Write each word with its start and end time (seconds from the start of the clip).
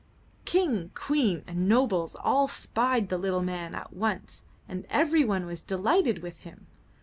King, 0.45 0.89
Queen 0.95 1.43
and 1.45 1.69
nobles 1.69 2.15
all 2.15 2.47
spied 2.47 3.09
the 3.09 3.19
little 3.19 3.43
man 3.43 3.75
at 3.75 3.93
once 3.93 4.43
and 4.67 4.87
everyone 4.89 5.45
was 5.45 5.61
delighted 5.61 6.23
with 6.23 6.39
him. 6.39 6.65